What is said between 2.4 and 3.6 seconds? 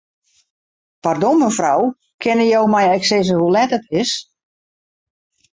jo my ek sizze hoe